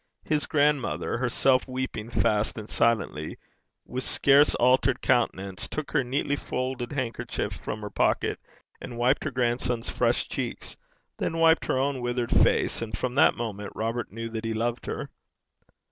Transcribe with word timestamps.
His 0.23 0.47
grandmother, 0.47 1.19
herself 1.19 1.67
weeping 1.67 2.09
fast 2.09 2.57
and 2.57 2.67
silently, 2.67 3.37
with 3.85 4.01
scarce 4.03 4.55
altered 4.55 4.99
countenance, 5.03 5.67
took 5.67 5.91
her 5.91 6.03
neatly 6.03 6.35
folded 6.35 6.91
handkerchief 6.93 7.53
from 7.53 7.81
her 7.81 7.91
pocket, 7.91 8.39
and 8.81 8.97
wiped 8.97 9.25
her 9.25 9.29
grandson's 9.29 9.91
fresh 9.91 10.27
cheeks, 10.27 10.75
then 11.19 11.37
wiped 11.37 11.65
her 11.65 11.77
own 11.77 12.01
withered 12.01 12.31
face; 12.31 12.81
and 12.81 12.97
from 12.97 13.13
that 13.13 13.37
moment 13.37 13.73
Robert 13.75 14.11
knew 14.11 14.27
that 14.29 14.43
he 14.43 14.55
loved 14.55 14.87
her. 14.87 15.11